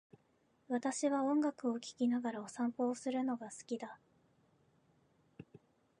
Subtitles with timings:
[0.67, 3.99] 私は音楽を聴きながらお散歩をするのが好きだ。